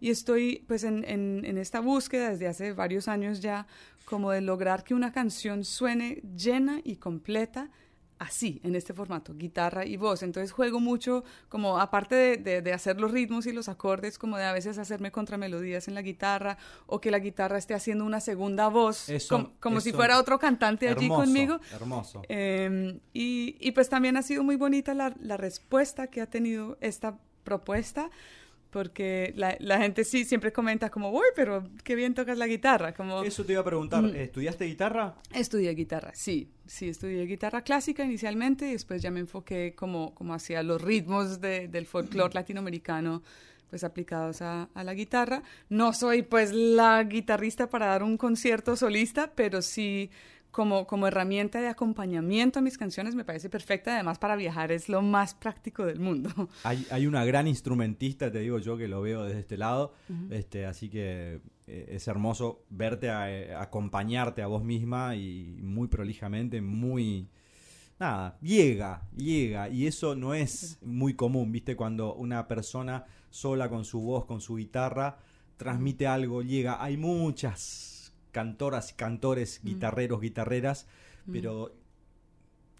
[0.00, 3.66] y estoy pues en, en, en esta búsqueda desde hace varios años ya,
[4.04, 7.70] como de lograr que una canción suene llena y completa
[8.20, 10.22] así, en este formato, guitarra y voz.
[10.22, 14.36] Entonces juego mucho, como aparte de, de- de hacer los ritmos y los acordes, como
[14.36, 18.20] de a veces hacerme contramelodías en la guitarra, o que la guitarra esté haciendo una
[18.20, 21.60] segunda voz, Eso- como, si fuera otro cantante allí Hermoso, conmigo.
[21.72, 22.22] Hermoso.
[22.28, 26.76] Eh, y, y pues también ha sido muy bonita la, la respuesta que ha tenido
[26.80, 28.10] esta propuesta,
[28.70, 32.94] porque la, la gente sí siempre comenta como, uy, pero qué bien tocas la guitarra,
[32.94, 34.14] como Eso te iba a preguntar, Mm.
[34.16, 35.14] ¿estudiaste guitarra?
[35.34, 40.34] estudié guitarra, sí, sí, estudié guitarra clásica inicialmente y después ya me enfoqué como, como
[40.34, 43.22] hacia los ritmos de- del folclore latinoamericano
[43.68, 45.44] pues aplicados a, a la guitarra.
[45.68, 50.10] No soy pues la guitarrista para dar un concierto solista, pero sí
[50.50, 53.94] como, como herramienta de acompañamiento a mis canciones me parece perfecta.
[53.94, 56.30] Además para viajar es lo más práctico del mundo.
[56.64, 59.92] Hay, hay una gran instrumentista, te digo yo, que lo veo desde este lado.
[60.30, 65.88] este, así que eh, es hermoso verte a- eh, acompañarte a vos misma y muy
[65.88, 67.28] prolijamente, muy...
[67.98, 69.68] Nada, llega, llega.
[69.68, 71.76] Y eso no es muy común, ¿viste?
[71.76, 75.18] Cuando una persona sola con su voz, con su guitarra,
[75.58, 76.82] transmite algo, llega.
[76.82, 77.60] Hay muchas
[78.32, 80.86] cantoras, cantores, guitarreros, guitarreras,
[81.32, 81.72] pero...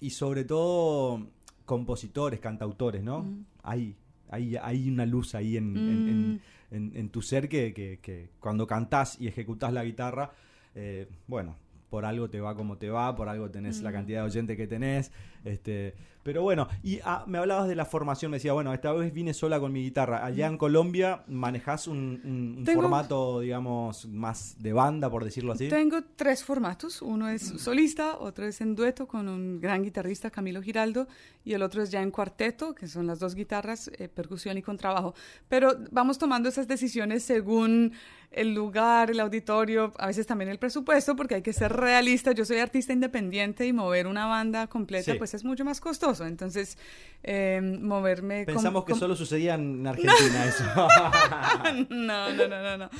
[0.00, 1.26] Y sobre todo
[1.66, 3.22] compositores, cantautores, ¿no?
[3.62, 3.96] Hay,
[4.30, 6.40] hay, hay una luz ahí en, en- en-
[6.70, 10.32] en- en tu ser que, que- que cuando cantás y ejecutás la guitarra,
[10.74, 11.56] eh, bueno,
[11.90, 14.66] por algo te va como te va, por algo tenés la cantidad de oyentes que
[14.66, 15.10] tenés.
[15.44, 19.12] Este, pero bueno, y ah, me hablabas de la formación, me decía, bueno, esta vez
[19.12, 20.24] vine sola con mi guitarra.
[20.24, 25.52] Allá en Colombia manejás un, un- un Tengo- formato, digamos, más de banda, por decirlo
[25.54, 25.68] así.
[25.70, 27.00] Tengo tres formatos.
[27.00, 31.08] Uno es solista, otro es en dueto con un gran guitarrista, Camilo Giraldo,
[31.42, 34.62] y el otro es ya en cuarteto, que son las dos guitarras, eh, percusión y
[34.62, 35.14] contrabajo.
[35.48, 37.92] Pero vamos tomando esas decisiones según
[38.32, 42.30] el lugar, el auditorio, a veces también el presupuesto, porque hay que ser realista.
[42.32, 45.18] Yo soy artista independiente y mover una banda completa Sí.
[45.18, 46.24] pues es mucho más costoso.
[46.26, 46.78] Entonces,
[47.24, 48.44] eh, moverme...
[48.44, 50.64] con- Pensamos que con- solo sucedía en Argentina eso.
[51.90, 52.90] no, no, no, no, no.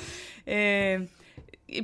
[0.47, 1.09] Eh,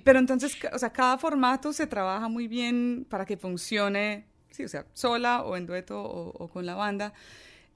[0.04, 4.68] pero entonces, o sea, cada formato se trabaja muy bien para que funcione, sí, o
[4.68, 7.12] sea, sola o en dueto o, o con la banda.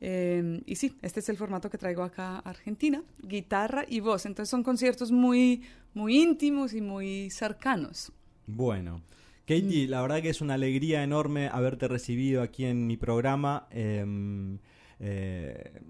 [0.00, 4.24] Eh, y sí, este es el formato que traigo acá a Argentina, guitarra y voz.
[4.26, 5.62] Entonces son conciertos muy,
[5.94, 8.12] muy íntimos y muy cercanos.
[8.46, 9.02] Bueno,
[9.46, 9.90] Katie, Mm.
[9.90, 13.66] la verdad que es una alegría enorme haberte recibido aquí en mi programa.
[13.70, 14.58] Em,
[15.00, 15.80] eh,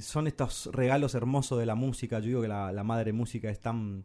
[0.00, 2.18] son estos regalos hermosos de la música.
[2.18, 4.04] Yo digo que la, la madre música es tan.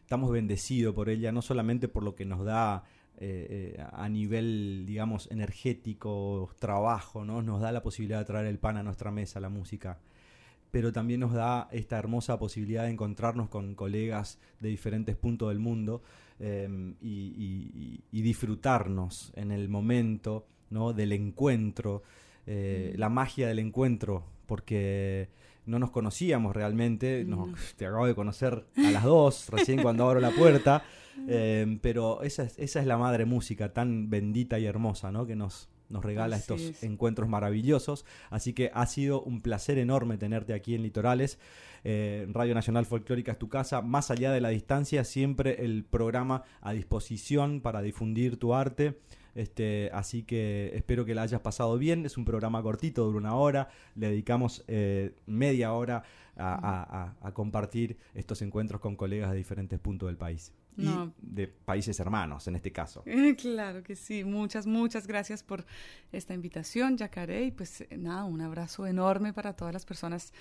[0.00, 2.82] Estamos bendecidos por ella, no solamente por lo que nos da
[3.20, 7.42] eh, eh, a nivel, digamos, energético, trabajo, ¿no?
[7.42, 9.98] Nos da la posibilidad de traer el pan a nuestra mesa, la música
[10.70, 15.58] pero también nos da esta hermosa posibilidad de encontrarnos con colegas de diferentes puntos del
[15.58, 16.02] mundo
[16.40, 16.68] eh,
[17.00, 20.92] y, y- y- y disfrutarnos en el momento ¿no?
[20.92, 22.02] del encuentro,
[22.46, 25.28] eh, la magia del encuentro, porque
[25.68, 30.20] no nos conocíamos realmente, nos- te acabo de conocer a las dos, recién cuando abro
[30.20, 30.82] la puerta,
[31.28, 35.26] eh, pero esa es, esa es la madre música tan bendita y hermosa, ¿no?
[35.26, 36.82] que nos, nos regala Así estos es.
[36.82, 38.04] encuentros maravillosos.
[38.30, 41.38] Así que ha sido un placer enorme tenerte aquí en Litorales.
[41.84, 43.80] Eh, Radio Nacional Folclórica es tu casa.
[43.82, 48.98] Más allá de la distancia, siempre el programa a disposición para difundir tu arte.
[49.38, 52.04] Este, así que espero que la hayas pasado bien.
[52.04, 53.68] Es un programa cortito, dura una hora.
[53.94, 56.02] Le dedicamos eh, media hora
[56.36, 60.52] a, a- a- compartir estos encuentros con colegas de diferentes puntos del país.
[60.76, 61.12] No.
[61.22, 63.04] Y de países hermanos, en este caso.
[63.38, 65.64] Claro que sí, muchas, muchas gracias por
[66.12, 70.32] esta invitación, Yacaré, y pues nada, un abrazo enorme para todas las personas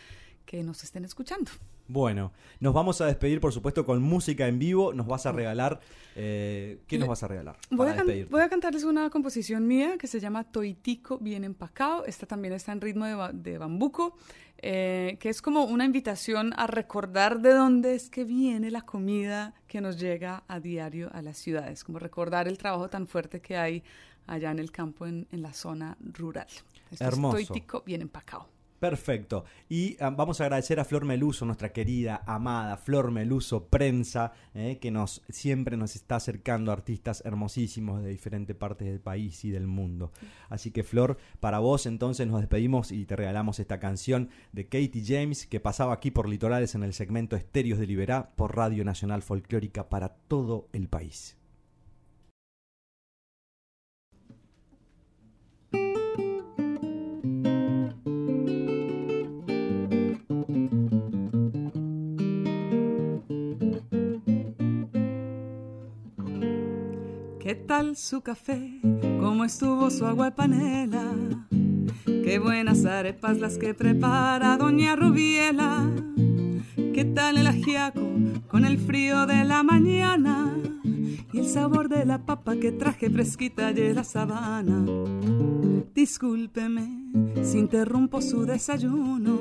[0.46, 1.52] que nos estén escuchando.
[1.88, 4.94] Bueno, nos vamos a despedir, por supuesto, con música en vivo.
[4.94, 5.80] Nos vas a regalar.
[6.16, 7.56] eh, ¿Qué nos vas a regalar?
[7.70, 7.96] Voy a,
[8.30, 12.06] voy a cantarles una composición mía que se llama Toitico bien empacado.
[12.06, 14.18] Esta también está en ritmo de, ba- de bambuco,
[14.58, 19.54] eh, que es como una invitación a recordar de dónde es que viene la comida
[19.68, 23.56] que nos llega a diario a las ciudades, como recordar el trabajo tan fuerte que
[23.56, 23.84] hay
[24.26, 26.48] allá en el campo, en, en la zona rural.
[26.92, 27.38] Esto es Hermoso.
[27.38, 28.50] Toitico bien empacado.
[28.80, 29.44] Perfecto.
[29.70, 34.78] Y ah, vamos a agradecer a Flor Meluso, nuestra querida, amada Flor Meluso, prensa, eh,
[34.80, 39.50] que nos siempre nos está acercando a artistas hermosísimos de diferentes partes del país y
[39.50, 40.12] del mundo.
[40.50, 45.04] Así que Flor, para vos entonces nos despedimos y te regalamos esta canción de Katie
[45.04, 49.24] James que pasaba aquí por Litorales en el segmento Estéreos de Liberá por Radio Nacional
[49.24, 51.36] Folclórica para todo el país.
[67.68, 68.80] Tal su café?
[69.20, 71.14] ¿Cómo estuvo su agua de panela?
[72.06, 75.86] Qué buenas arepas las que prepara doña Rubiela.
[76.94, 78.08] ¿Qué tal el ajiaco
[78.48, 80.56] con el frío de la mañana?
[81.34, 84.86] Y el sabor de la papa que traje fresquita de la sabana.
[85.94, 86.88] Discúlpeme
[87.44, 89.40] si interrumpo su desayuno.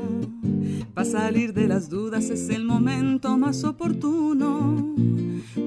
[0.94, 4.96] Para salir de las dudas es el momento más oportuno.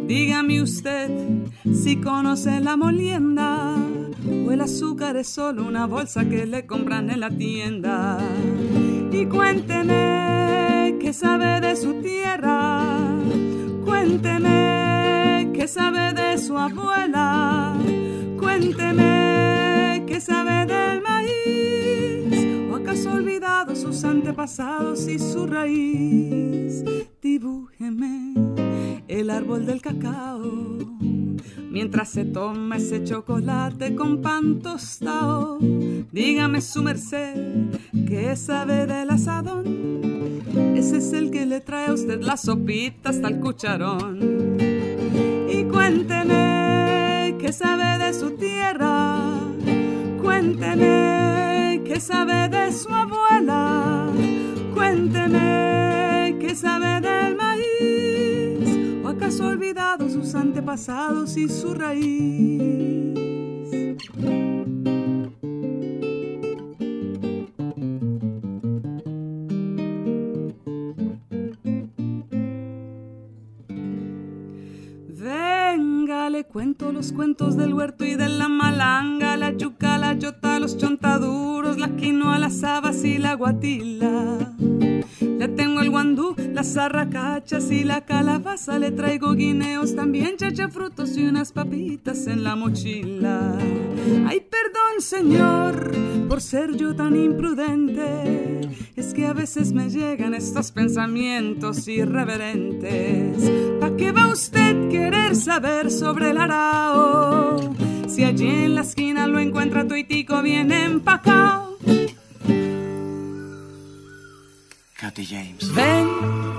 [0.09, 1.11] Dígame usted
[1.71, 3.75] si conoce la molienda
[4.43, 8.17] o el azúcar es solo una bolsa que le compran en la tienda.
[9.11, 13.13] Y cuénteme qué sabe de su tierra,
[13.85, 17.75] cuénteme qué sabe de su abuela,
[18.39, 26.83] cuénteme qué sabe del maíz o acaso olvidado sus antepasados y su raíz.
[27.21, 27.58] Dibújeme
[29.19, 30.41] el árbol del cacao.
[31.69, 37.67] Mientras se toma ese chocolate con pan tostado, dígame su merced,
[38.07, 39.65] ¿qué sabe del asadón?
[40.75, 44.57] Ese es el que le trae a usted la sopita hasta el cucharón.
[45.49, 49.33] Y cuénteme, ¿qué sabe de su tierra?
[50.21, 54.09] Cuénteme, ¿qué sabe de su abuela?
[54.79, 57.38] cuénteme qué sabe del
[59.37, 63.13] olvidado sus antepasados y su raíz.
[75.09, 80.59] Venga, le cuento los cuentos del huerto y de la malanga, la yuca, la yota,
[80.59, 84.48] los chontaduros, la quinoa, las habas y la guatila.
[86.59, 88.77] Las arracachas y la calabaza.
[88.79, 90.35] Le traigo guineos, también
[90.69, 93.57] frutos y unas papitas en la mochila.
[94.27, 95.95] Ay, perdón, señor,
[96.27, 98.59] por ser yo tan imprudente.
[98.97, 103.49] Es que a veces me llegan estos pensamientos irreverentes.
[103.79, 107.73] ¿Para qué va usted querer saber sobre el arao?
[108.09, 111.77] Si allí en la esquina lo encuentra tuitico bien empacado.
[114.99, 115.73] Katy James.
[115.73, 116.09] Ven,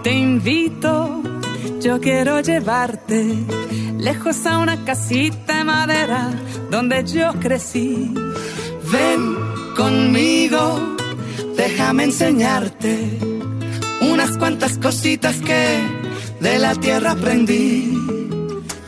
[0.03, 1.23] te invito,
[1.83, 3.37] yo quiero llevarte
[3.99, 6.31] lejos a una casita de madera
[6.71, 8.15] donde yo crecí.
[8.91, 9.37] Ven
[9.77, 10.97] conmigo,
[11.55, 13.19] déjame enseñarte
[14.11, 15.79] unas cuantas cositas que
[16.41, 17.95] de la tierra aprendí.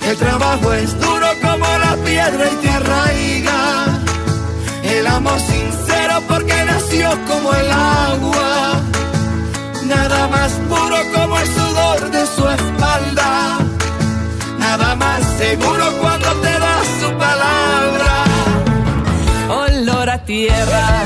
[0.00, 4.00] El trabajo es duro como la piedra y te arraiga.
[4.82, 8.82] El amor sincero porque nació como el agua
[9.94, 13.58] nada más puro como el sudor de su espalda,
[14.58, 18.12] nada más seguro cuando te da su palabra.
[19.48, 21.04] Olor a tierra,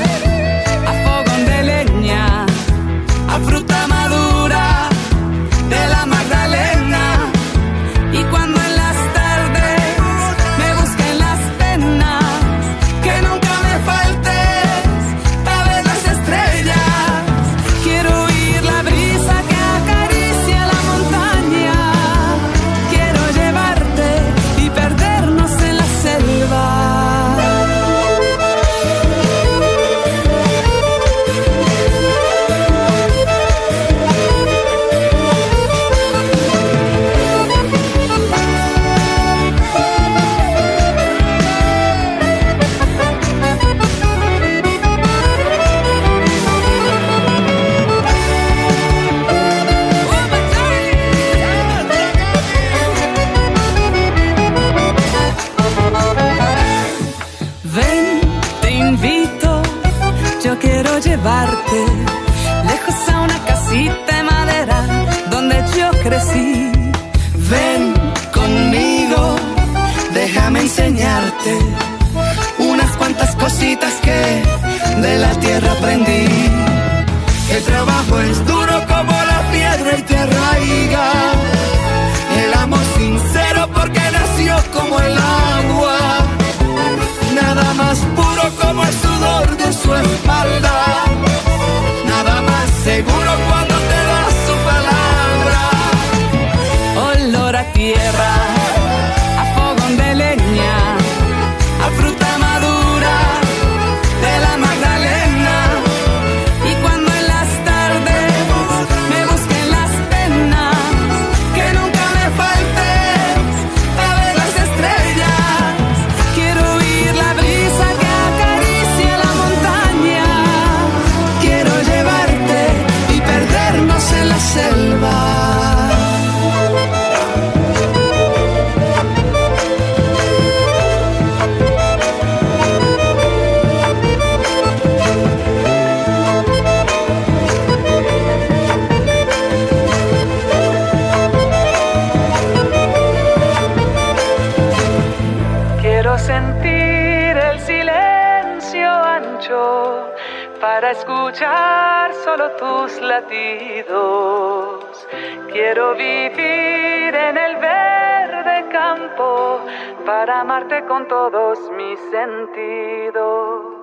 [160.37, 163.77] amarte con todos mis sentidos.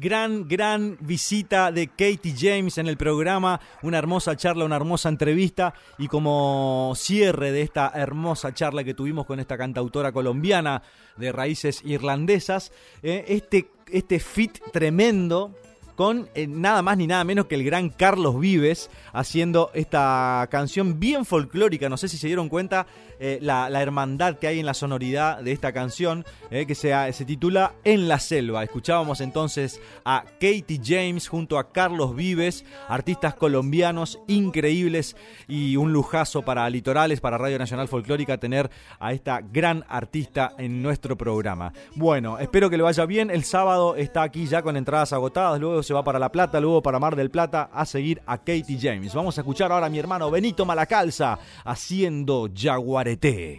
[0.00, 5.74] Gran, gran visita de Katie James en el programa, una hermosa charla, una hermosa entrevista
[5.98, 10.82] y como cierre de esta hermosa charla que tuvimos con esta cantautora colombiana
[11.16, 15.52] de raíces irlandesas, eh, este, este fit tremendo
[15.98, 21.00] con eh, nada más ni nada menos que el gran Carlos Vives haciendo esta canción
[21.00, 21.88] bien folclórica.
[21.88, 22.86] No sé si se dieron cuenta
[23.18, 26.92] eh, la, la hermandad que hay en la sonoridad de esta canción, eh, que se,
[27.12, 28.62] se titula En la Selva.
[28.62, 35.16] Escuchábamos entonces a Katie James junto a Carlos Vives, artistas colombianos increíbles
[35.48, 38.70] y un lujazo para Litorales, para Radio Nacional Folclórica, tener
[39.00, 41.72] a esta gran artista en nuestro programa.
[41.96, 43.30] Bueno, espero que le vaya bien.
[43.30, 46.82] El sábado está aquí ya con entradas agotadas, luego se va para La Plata, luego
[46.82, 49.14] para Mar del Plata a seguir a Katie James.
[49.14, 53.58] Vamos a escuchar ahora a mi hermano Benito Malacalza haciendo Jaguarete.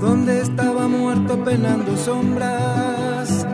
[0.00, 3.44] ¿Dónde estaba muerto penando sombras?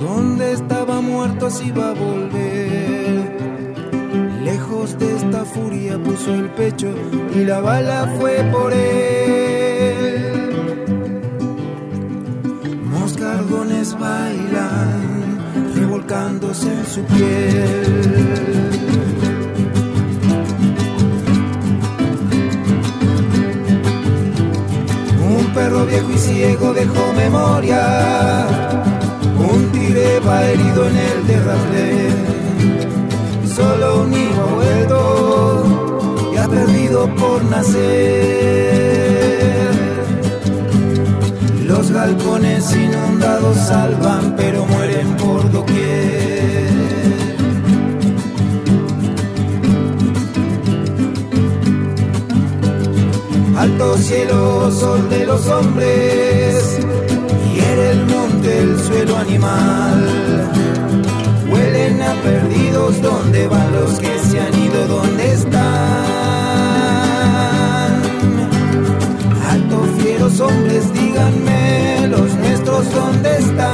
[0.00, 3.01] ¿Dónde estaba muerto si iba a volver?
[4.62, 6.94] Lejos de esta furia puso el pecho
[7.34, 10.54] y la bala fue por él.
[12.84, 15.40] Moscardones bailan,
[15.74, 18.70] revolcándose en su piel.
[25.28, 28.46] Un perro viejo y ciego dejó memoria.
[29.38, 32.51] Un tigre va herido en el terraplén.
[33.54, 35.64] Solo un hijo vuelto
[36.32, 37.82] y ha perdido por nacer.
[41.66, 46.72] Los galpones inundados salvan, pero mueren por doquier.
[53.58, 56.78] Alto cielo, sol de los hombres,
[57.54, 60.22] hiere el monte, el suelo animal.
[62.20, 64.86] Perdidos, ¿dónde van los que se han ido?
[64.86, 65.62] ¿Dónde están?
[69.50, 73.72] Alto fieros hombres, díganme, los nuestros, ¿dónde están?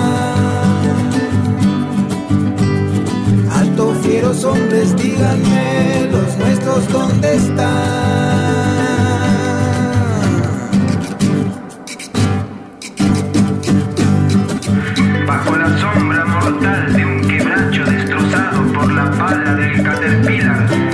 [3.53, 8.19] Alto fieros hombres, díganme, los nuestros, ¿dónde están?
[15.27, 16.08] Bajo la sombra
[19.83, 20.88] caterpillar,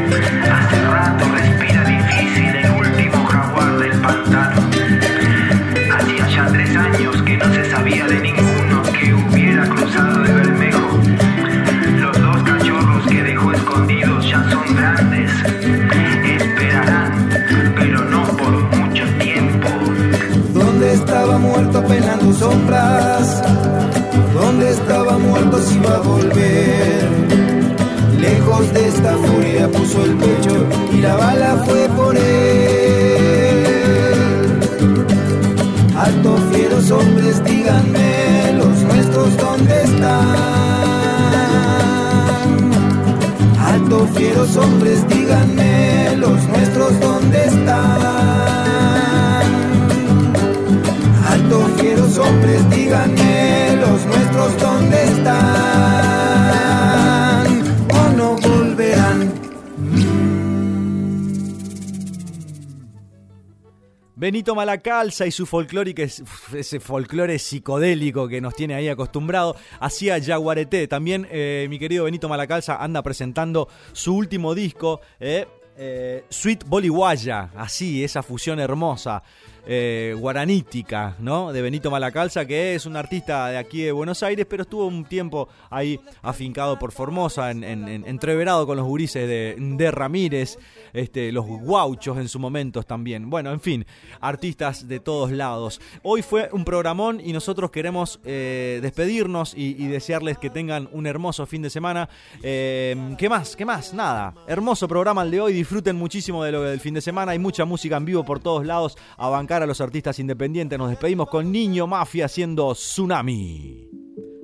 [64.54, 70.88] Malacalza y su folclórico, ese folclore psicodélico que nos tiene ahí acostumbrado, hacía Yaguareté.
[70.88, 75.46] También eh, mi querido Benito Malacalza anda presentando su último disco, eh,
[75.76, 79.22] eh, Sweet Boliwaya, así, esa fusión hermosa.
[79.66, 81.50] eh, guaranítica, ¿no?
[81.50, 85.06] De Benito Malacalza, que es un artista de aquí de Buenos Aires, pero estuvo un
[85.06, 90.58] tiempo ahí afincado por Formosa, en, en- en- entreverado con los gurises de Ramírez,
[90.94, 93.28] este, los guauchos en su momentos también.
[93.28, 93.84] Bueno, en fin,
[94.20, 95.80] artistas de todos lados.
[96.02, 101.06] Hoy fue un programón y nosotros queremos eh, despedirnos y, y desearles que tengan un
[101.06, 102.08] hermoso fin de semana.
[102.42, 103.56] Eh, ¿Qué más?
[103.56, 103.92] ¿Qué más?
[103.92, 104.34] Nada.
[104.46, 105.52] Hermoso programa el de hoy.
[105.52, 107.32] Disfruten muchísimo de lo del fin de semana.
[107.32, 108.96] Hay mucha música en vivo por todos lados.
[109.16, 110.78] A bancar a los artistas independientes.
[110.78, 113.88] Nos despedimos con Niño Mafia haciendo Tsunami.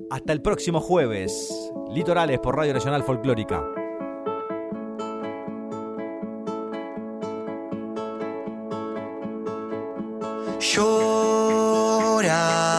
[0.09, 1.49] Hasta el próximo jueves.
[1.93, 3.80] Litorales por Radio Nacional Folclórica.
[10.73, 12.70] Llora